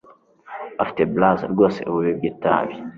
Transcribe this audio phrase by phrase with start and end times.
[0.83, 2.73] afite blasé rwose ububi bwitabi